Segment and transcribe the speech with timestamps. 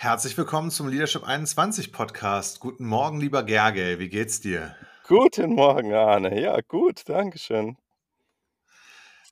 [0.00, 2.60] Herzlich willkommen zum Leadership 21 Podcast.
[2.60, 4.76] Guten Morgen, lieber Gergely, wie geht's dir?
[5.08, 6.40] Guten Morgen, Arne.
[6.40, 7.76] Ja, gut, danke schön.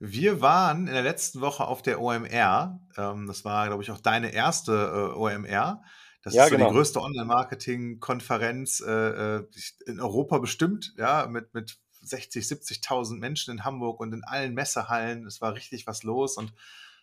[0.00, 2.80] Wir waren in der letzten Woche auf der OMR.
[2.98, 5.84] Ähm, das war, glaube ich, auch deine erste äh, OMR.
[6.24, 6.73] Das Ja, ist so die genau.
[6.73, 8.91] größte Online-Marketing-Konferenz äh,
[9.37, 9.46] äh,
[9.87, 15.27] in Europa bestimmt, ja, mit, mit 60, 70.000 Menschen in Hamburg und in allen Messehallen.
[15.27, 16.53] Es war richtig was los und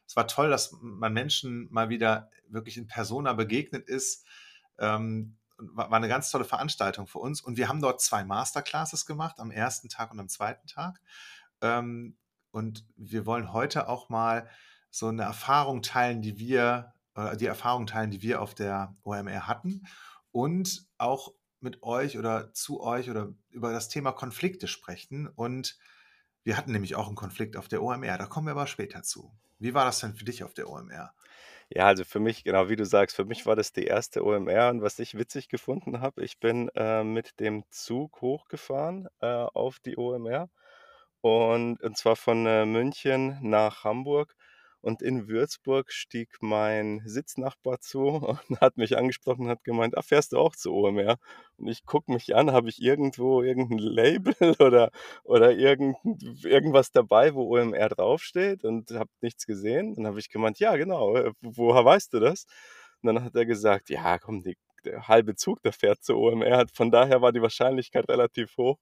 [0.08, 4.26] es war toll, dass man Menschen mal wieder wirklich in Persona begegnet ist.
[4.78, 7.42] Ähm, war eine ganz tolle Veranstaltung für uns.
[7.42, 11.00] Und wir haben dort zwei Masterclasses gemacht, am ersten Tag und am zweiten Tag.
[11.62, 12.18] Ähm,
[12.52, 14.50] und wir wollen heute auch mal
[14.90, 19.48] so eine Erfahrung teilen, die wir, äh, die Erfahrung teilen, die wir auf der OMR
[19.48, 19.88] hatten
[20.32, 25.28] und auch mit euch oder zu euch oder über das Thema Konflikte sprechen.
[25.28, 25.80] Und
[26.44, 29.32] wir hatten nämlich auch einen Konflikt auf der OMR, da kommen wir aber später zu.
[29.64, 31.16] Wie war das denn für dich auf der OMR?
[31.70, 34.70] Ja, also für mich, genau wie du sagst, für mich war das die erste OMR
[34.70, 39.80] und was ich witzig gefunden habe, ich bin äh, mit dem Zug hochgefahren äh, auf
[39.80, 40.50] die OMR
[41.22, 44.36] und, und zwar von äh, München nach Hamburg
[44.84, 50.02] und in Würzburg stieg mein Sitznachbar zu und hat mich angesprochen und hat gemeint, ah,
[50.02, 51.18] fährst du auch zur OMR?
[51.58, 54.92] Und ich gucke mich an, habe ich irgendwo irgendein Label oder,
[55.24, 55.96] oder irgend,
[56.44, 59.96] irgendwas dabei, wo OMR draufsteht und habe nichts gesehen.
[59.96, 62.46] Dann habe ich gemeint, ja, genau, äh, woher weißt du das?
[63.02, 66.66] Und dann hat er gesagt, ja, komm, die, der halbe Zug, der fährt zur OMR.
[66.74, 68.80] Von daher war die Wahrscheinlichkeit relativ hoch.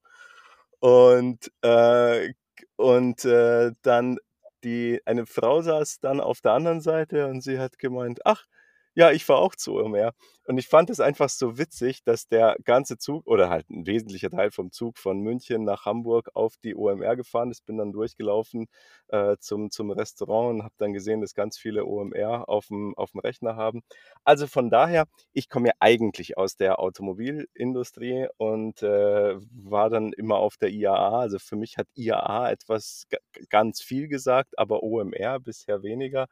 [0.80, 2.34] Und, äh,
[2.76, 4.18] und äh, dann
[4.64, 8.46] die, eine Frau saß dann auf der anderen Seite und sie hat gemeint, ach,
[8.96, 10.14] ja, ich fahre auch zu OMR.
[10.46, 14.30] Und ich fand es einfach so witzig, dass der ganze Zug oder halt ein wesentlicher
[14.30, 17.66] Teil vom Zug von München nach Hamburg auf die OMR gefahren ist.
[17.66, 18.68] Bin dann durchgelaufen
[19.10, 23.12] äh, zum, zum Restaurant und habe dann gesehen, dass ganz viele OMR auf dem, auf
[23.12, 23.82] dem Rechner haben.
[24.24, 30.38] Also von daher, ich komme ja eigentlich aus der Automobilindustrie und äh, war dann immer
[30.38, 31.20] auf der IAA.
[31.20, 33.08] Also für mich hat IAA etwas
[33.50, 36.28] ganz viel gesagt, aber OMR bisher weniger.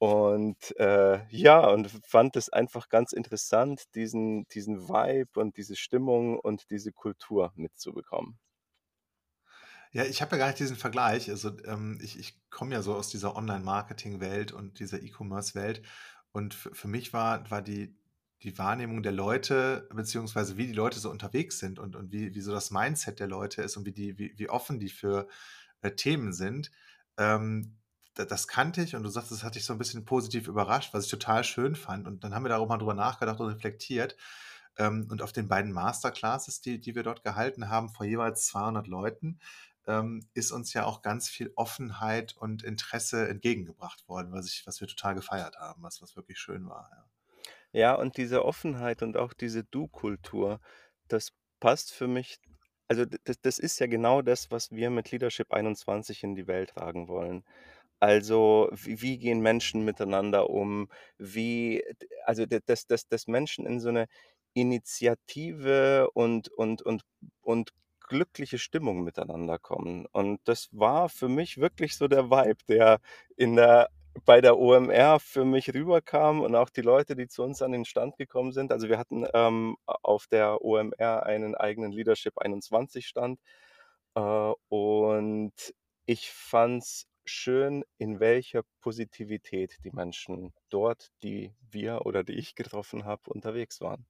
[0.00, 6.38] Und äh, ja, und fand es einfach ganz interessant, diesen, diesen Vibe und diese Stimmung
[6.38, 8.38] und diese Kultur mitzubekommen.
[9.92, 11.28] Ja, ich habe ja gar nicht diesen Vergleich.
[11.28, 15.82] Also ähm, ich, ich komme ja so aus dieser Online-Marketing-Welt und dieser E-Commerce-Welt.
[16.32, 17.94] Und für, mich war, war die,
[18.42, 22.40] die Wahrnehmung der Leute, beziehungsweise wie die Leute so unterwegs sind und, und wie, wie
[22.40, 25.28] so das Mindset der Leute ist und wie, die, wie, wie offen die für
[25.82, 26.70] äh, Themen sind,
[27.18, 27.76] ähm,
[28.14, 31.04] das kannte ich und du sagst, das hat dich so ein bisschen positiv überrascht, was
[31.04, 32.06] ich total schön fand.
[32.06, 34.16] Und dann haben wir da auch mal drüber nachgedacht und reflektiert.
[34.78, 38.86] Ähm, und auf den beiden Masterclasses, die, die wir dort gehalten haben, vor jeweils 200
[38.86, 39.40] Leuten,
[39.86, 44.80] ähm, ist uns ja auch ganz viel Offenheit und Interesse entgegengebracht worden, was, ich, was
[44.80, 46.90] wir total gefeiert haben, was, was wirklich schön war.
[46.92, 47.04] Ja.
[47.72, 50.60] Ja, und diese Offenheit und auch diese Du-Kultur,
[51.08, 52.40] das passt für mich.
[52.88, 56.70] Also das, das ist ja genau das, was wir mit Leadership 21 in die Welt
[56.70, 57.44] tragen wollen.
[58.00, 60.88] Also, wie wie gehen Menschen miteinander um?
[61.18, 61.84] Wie
[62.24, 64.06] also, dass dass dass Menschen in so eine
[64.54, 67.02] Initiative und und und
[67.42, 67.70] und
[68.08, 70.06] glückliche Stimmung miteinander kommen.
[70.12, 73.00] Und das war für mich wirklich so der Vibe, der
[73.36, 73.88] in der
[74.24, 77.84] bei der OMR für mich rüberkam und auch die Leute, die zu uns an den
[77.84, 78.72] Stand gekommen sind.
[78.72, 83.38] Also, wir hatten, ähm, auf der OMR einen eigenen Leadership 21 Stand,
[84.16, 85.52] äh, und
[86.06, 93.04] ich fand's schön, in welcher Positivität die Menschen dort, die wir oder die ich getroffen
[93.04, 94.06] habe, unterwegs waren.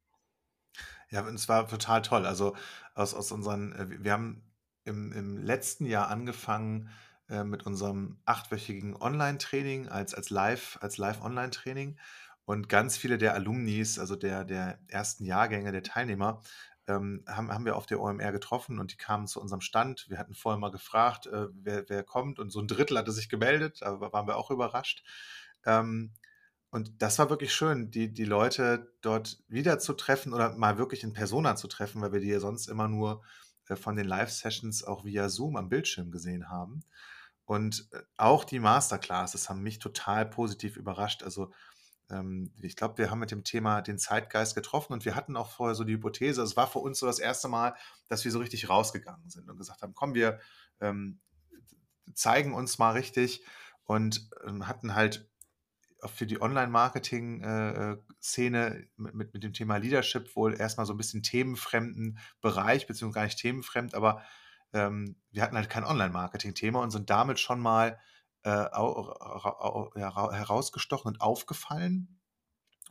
[1.11, 2.27] Ja, und es war total toll.
[2.27, 2.57] Also
[2.95, 4.43] aus, aus unseren, äh, wir haben
[4.85, 6.91] im, im letzten Jahr angefangen
[7.29, 11.99] äh, mit unserem achtwöchigen Online-Training als, als Live, als Live-Online-Training.
[12.45, 16.43] Und ganz viele der Alumnis, also der, der ersten Jahrgänge der Teilnehmer,
[16.91, 20.07] ähm, haben, haben wir auf der OMR getroffen und die kamen zu unserem Stand.
[20.09, 23.29] Wir hatten vorher mal gefragt, äh, wer, wer kommt und so ein Drittel hatte sich
[23.29, 25.05] gemeldet, da waren wir auch überrascht.
[25.65, 26.13] Ähm,
[26.71, 31.57] und das war wirklich schön, die, die Leute dort wiederzutreffen oder mal wirklich in Persona
[31.57, 33.23] zu treffen, weil wir die ja sonst immer nur
[33.69, 36.85] äh, von den Live-Sessions auch via Zoom am Bildschirm gesehen haben.
[37.45, 41.23] Und äh, auch die Masterclasses haben mich total positiv überrascht.
[41.23, 41.53] Also
[42.11, 45.51] ähm, ich glaube, wir haben mit dem Thema den Zeitgeist getroffen und wir hatten auch
[45.51, 47.75] vorher so die Hypothese, es war für uns so das erste Mal,
[48.09, 50.41] dass wir so richtig rausgegangen sind und gesagt haben, komm, wir
[50.81, 51.21] ähm,
[52.15, 53.45] zeigen uns mal richtig
[53.85, 55.29] und ähm, hatten halt
[56.07, 61.23] für die Online-Marketing-Szene äh, mit, mit, mit dem Thema Leadership wohl erstmal so ein bisschen
[61.23, 64.23] themenfremden Bereich, beziehungsweise gar nicht themenfremd, aber
[64.73, 68.01] ähm, wir hatten halt kein Online-Marketing-Thema und sind damit schon mal
[68.43, 72.21] äh, au, ja, herausgestochen und aufgefallen.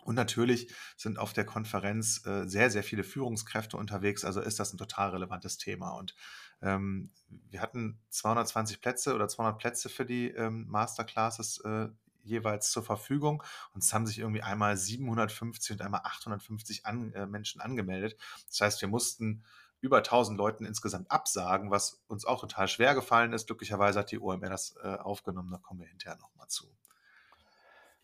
[0.03, 4.73] Und natürlich sind auf der Konferenz, äh, sehr, sehr viele Führungskräfte unterwegs, also ist das
[4.73, 5.91] ein total relevantes Thema.
[5.91, 6.15] Und,
[6.61, 11.89] ähm, wir hatten 220 Plätze oder 200 Plätze für die, ähm, Masterclasses, äh,
[12.23, 13.43] jeweils zur Verfügung
[13.73, 18.17] und es haben sich irgendwie einmal 750 und einmal 850 an äh, Menschen angemeldet.
[18.47, 19.43] Das heißt, wir mussten
[19.81, 23.47] über 1000 Leuten insgesamt absagen, was uns auch total schwer gefallen ist.
[23.47, 26.67] Glücklicherweise hat die OMR das, äh, aufgenommen, da kommen wir hinterher noch mal zu.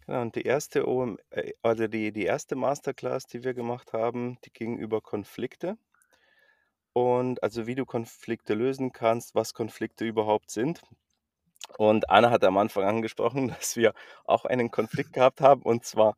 [0.06, 4.38] Genau, und die erste OM äh, also die die erste Masterclass, die wir gemacht haben,
[4.46, 5.78] die ging über Konflikte.
[6.94, 10.82] Und also, wie du Konflikte lösen kannst, was Konflikte überhaupt sind.
[11.78, 13.94] Und Anna hat am Anfang angesprochen, dass wir
[14.26, 16.16] auch einen Konflikt gehabt haben, und zwar,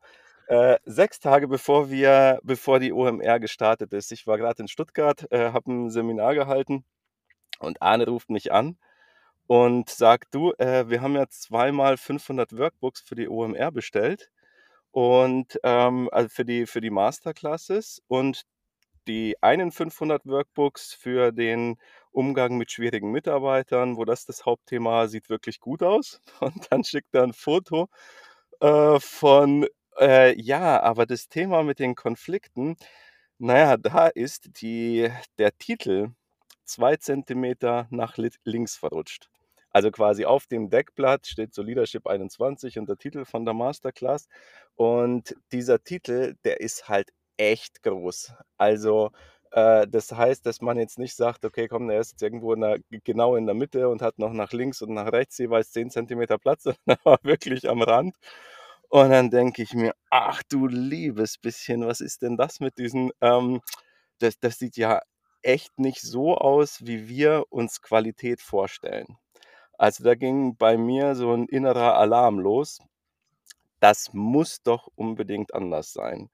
[0.48, 4.12] äh, 6 Tage bevor wir bevor die OMR gestartet ist.
[4.12, 6.84] Ich war grad in Stuttgart, äh, habe 'n Seminar gehalten
[7.60, 8.78] und Arne ruft mich an
[9.48, 14.30] und sagt: „Du, äh, wir haben ja zweimal 500 Workbooks für die OMR bestellt
[14.92, 18.42] und, ähm also, für die für die Masterclasses und
[19.08, 21.78] die einen 500 Workbooks für den
[22.12, 27.14] Umgang mit schwierigen Mitarbeitern, wo das das Hauptthema sieht wirklich gut aus.“ Und dann schickt
[27.14, 27.88] er 'n Foto,
[28.60, 29.66] äh, von
[30.00, 32.76] äh, ja, aber das Thema mit den Konflikten,
[33.38, 36.10] na ja, da ist die der Titel
[36.64, 39.30] 2 Zentimeter nach links verrutscht.
[39.70, 44.28] Also, quasi auf dem Deckblatt steht so Leadership 21 und der Titel von der Masterclass.
[44.76, 48.32] Und dieser Titel, der ist halt echt groß.
[48.58, 49.10] Also,
[49.52, 52.60] äh, das heißt, dass man jetzt nicht sagt: „Okay, komm, der ist jetzt irgendwo in
[52.62, 55.90] der genau in der Mitte und hat noch nach links und nach rechts jeweils 10
[55.90, 58.16] Zentimeter Platz“, sondern er wirklich am Rand.
[58.92, 63.10] Und dann denke ich mir: „Ach du liebes bisschen, was ist denn das mit diesen,
[63.20, 63.60] ähm
[64.20, 65.00] das das sieht ja
[65.42, 69.18] echt nicht so aus, wie wir uns Qualität vorstellen.“
[69.78, 72.78] Also, da ging bei mir so 'n innerer Alarm los.
[73.80, 76.30] Das muss doch unbedingt anders sein.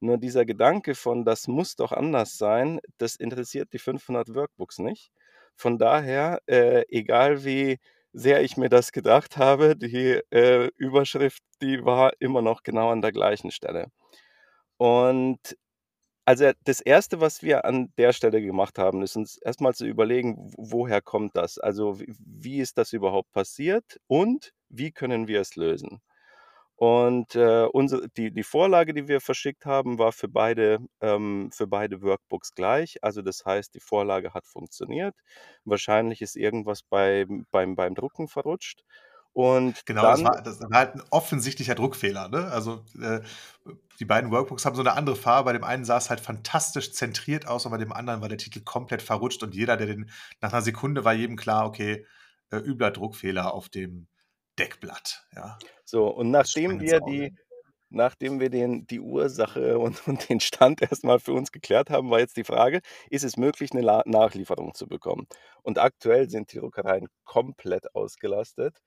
[0.00, 5.12] Nur dieser Gedanke von: „Das muss doch anders sein“, das interessiert die 500 Workbooks nicht.
[5.56, 7.78] Von daher, äh, egal wie
[8.14, 13.02] sehr ich mir das gedacht habe, die, äh, Überschrift, die war immer noch genau an
[13.02, 13.88] der gleichen Stelle.
[14.78, 15.38] Und
[16.26, 19.86] also, das Erste, was wir an der Stelle gemacht haben, ist uns erst mal zu
[19.86, 21.58] überlegen, woher kommt das?
[21.58, 26.00] Also, wie ist das überhaupt passiert und wie können wir es lösen?
[26.78, 31.68] Und, äh, unse die die Vorlage, die wir verschickt haben, war für beide ähm, für
[31.68, 32.96] beide Workbooks gleich.
[33.02, 35.14] Also, das heißt, die Vorlage hat funktioniert.
[35.64, 38.82] Wahrscheinlich ist irgendwas beim beim beim Drucken verrutscht.
[39.32, 42.46] Und Genau, das dann war das war halt 'n offensichtlicher Druckfehler, ne?
[42.50, 43.20] Also, äh,
[44.00, 45.46] die beiden Workbooks haben so 'ne andere Farbe.
[45.50, 48.60] Bei dem einen sah's halt fantastisch zentriert aus und bei dem anderen war der Titel
[48.62, 50.10] komplett verrutscht und jeder, der den
[50.40, 52.06] nach 'ner Sekunde war jedem klar: „Okay,
[52.50, 54.08] äh, übler Druckfehler auf dem
[54.58, 55.62] Deckblatt“, ja.
[55.84, 57.32] So, und nachdem wir die
[57.90, 62.10] nachdem wir den die Ursache und und den Stand erst mal für uns geklärt haben,
[62.10, 62.80] war jetzt die Frage:
[63.10, 65.26] Ist es möglich, 'ne La Nachlieferung zu bekommen?
[65.62, 68.78] Und aktuell sind die Druckereien komplett ausgelastet.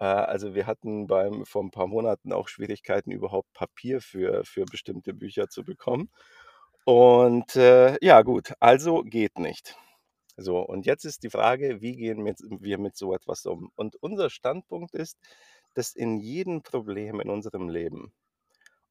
[0.00, 4.64] Äh, also, wir hatten beim vor 'n paar Monaten auch Schwierigkeiten, überhaupt Papier für für
[4.66, 6.10] bestimmte Bücher zu bekommen.
[6.86, 9.76] Und, äh, ja gut, also geht nicht.
[10.38, 13.70] So, und jetzt ist die Frage, wie gehen mit wir mit so etwas um?
[13.76, 15.18] Und unser Standpunkt ist,
[15.74, 18.14] dass in jedem Problem in unserem Leben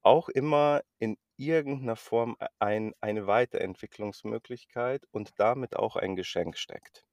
[0.04, 6.58] auch immer in irgend 'ner Form e ein eine Weiterentwicklungsmöglichkeit und damit auch ein Geschenk
[6.58, 7.04] steckt.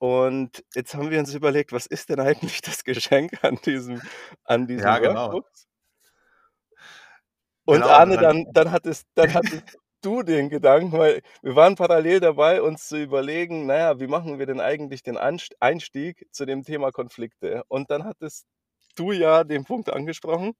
[0.00, 4.02] Und jetzt haben wir uns überlegt: „Was ist denn eigentlich das Geschenk an diesem
[4.44, 5.38] an diesen Ja, genau.
[5.38, 5.64] Workbooks?“
[7.68, 9.62] Und Genau, Arne, dann dann dann hattest dann hattest
[10.04, 14.38] du den Gedanken, weil wir waren parallel dabei, uns zu überlegen: „Na ja, wie machen
[14.38, 18.46] wir denn eigentlich den Einstieg zu dem Thema Konflikte?“ Und dann hattest
[18.96, 20.54] du ja den Punkt angesprochen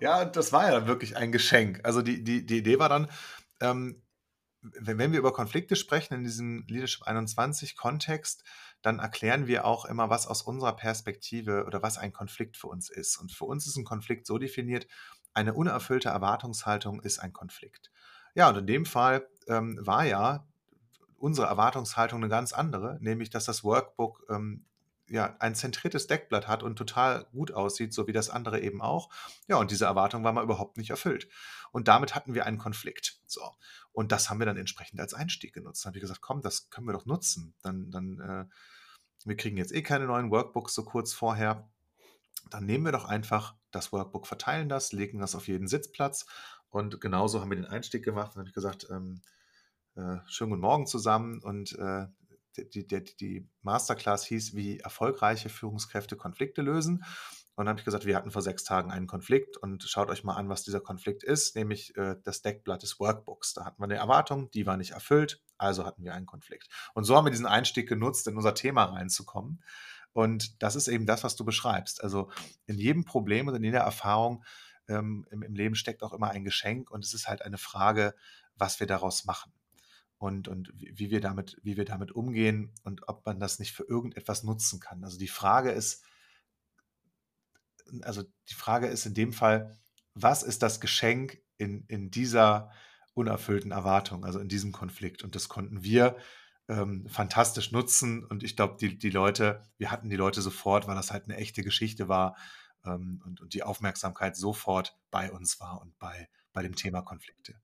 [0.00, 1.80] Ja, das war ja wirklich ein Geschenk.
[1.84, 3.10] Also, die die die Idee war dann,
[3.60, 4.02] ähm,
[4.62, 8.44] w wenn wir über Konflikte sprechen in diesem Leadership 21 Kontext,
[8.82, 12.90] dann erklären wir auch immer, was aus unserer Perspektive oder was ein Konflikt für uns
[12.90, 13.18] ist.
[13.18, 14.86] Und für uns ist 'n Konflikt so definiert:
[15.34, 17.90] Eine unerfüllte Erwartungshaltung ist ein Konflikt.
[18.36, 20.46] Ja, und in dem Fall, ähm, war ja
[21.18, 24.66] unsere Erwartungshaltung 'ne ganz andere, nämlich, dass das Workbook, ähm,
[25.08, 29.10] ja, ein zentriertes Deckblatt hat und total gut aussieht, so wie das andere eben auch.
[29.48, 31.28] Ja, und diese Erwartung war mal überhaupt nicht erfüllt.
[31.72, 33.20] Und damit hatten wir einen Konflikt.
[33.26, 33.42] So,
[33.92, 35.84] und das haben wir dann entsprechend als Einstieg genutzt.
[35.84, 37.54] Dann haben wir gesagt: „Komm, das können wir doch nutzen.
[37.62, 38.46] Dann dann, äh
[39.26, 41.68] wir kriegen jetzt eh keine neuen Workbooks so kurz vorher.
[42.50, 46.26] Dann nehmen wir doch einfach das Workbook, verteilen das, legen das auf jeden Sitzplatz.“
[46.74, 48.32] Und genauso haben wir den Einstieg gemacht.
[48.34, 49.22] Dann habe ich gesagt, ähm,
[49.96, 52.06] äh: „Schönen guten Morgen zusammen.“ Und, äh,
[52.56, 57.04] die der die Masterclass hieß: „Wie erfolgreiche Führungskräfte Konflikte lösen.“
[57.56, 60.24] Und dann habe ich gesagt, wir hatten vor sechs Tagen einen Konflikt und schaut euch
[60.24, 63.54] mal an, was dieser Konflikt ist, nämlich äh, das Deckblatt des Workbooks.
[63.54, 66.68] Da hatten wir eine Erwartung, die war nicht erfüllt, also hatten wir einen Konflikt.
[66.94, 69.62] Und so haben wir diesen Einstieg genutzt, in unser Thema reinzukommen.
[70.12, 72.02] Und das ist eben das, was du beschreibst.
[72.02, 72.30] Also
[72.66, 74.44] in jedem Problem und in jeder Erfahrung
[74.88, 78.14] ähm, im, im Leben steckt auch immer ein Geschenk und es ist halt eine Frage,
[78.56, 79.52] was wir daraus machen
[80.18, 83.84] und, und wie, wir damit, wie wir damit umgehen und ob man das nicht für
[83.84, 85.04] irgendetwas nutzen kann.
[85.04, 86.04] Also die Frage ist,
[88.02, 89.76] also die Frage ist in dem Fall,
[90.14, 92.70] was ist das Geschenk in, in dieser
[93.14, 95.22] unerfüllten Erwartung, also in diesem Konflikt?
[95.22, 96.16] Und das konnten wir
[96.68, 98.24] ähm, fantastisch nutzen.
[98.24, 101.36] Und ich glaube, die, die Leute, wir hatten die Leute sofort, weil das halt eine
[101.36, 102.36] echte Geschichte war
[102.84, 107.54] ähm, und, und die Aufmerksamkeit sofort bei uns war und bei, bei dem Thema Konflikte.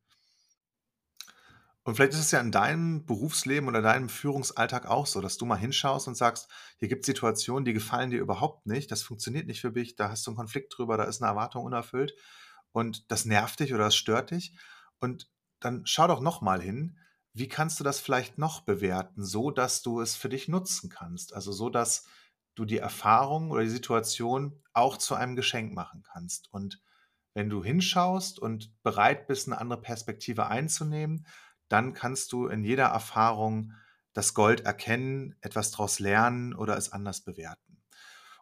[1.83, 5.47] Und vielleicht ist es ja in deinem Berufsleben oder deinem Führungsalltag auch so, dass du
[5.47, 6.49] mal hinschaust und sagst,
[6.79, 10.11] hier gibt es Situationen, die gefallen dir überhaupt nicht, das funktioniert nicht für mich, da
[10.11, 12.15] hast du einen Konflikt drüber, da ist eine Erwartung unerfüllt
[12.73, 14.55] und das nervt dich oder das stört dich.
[15.01, 16.99] Und dann schau doch nochmal hin,
[17.33, 21.33] wie kannst du das vielleicht noch bewerten, so dass du es für dich nutzen kannst?
[21.33, 22.07] Also so, dass
[22.55, 26.53] du die Erfahrung oder die Situation auch zu einem Geschenk machen kannst.
[26.53, 26.83] Und
[27.35, 31.27] wenn du hinschaust und bereit bist, eine andere Perspektive einzunehmen,
[31.69, 33.73] dann kannst du in jeder Erfahrung
[34.13, 37.81] das Gold erkennen, etwas daraus lernen oder es anders bewerten.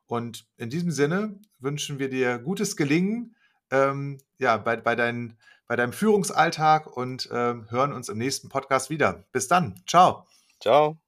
[0.06, 3.36] Und in diesem Sinne wünschen wir dir gutes Gelingen
[3.70, 5.36] ähm, ja, bei, bei, dein,
[5.66, 9.26] bei deinem Führungsalltag und ähm, hören uns im nächsten Podcast wieder.
[9.32, 9.82] Bis dann.
[9.86, 10.26] Ciao.
[10.60, 10.98] Ciao.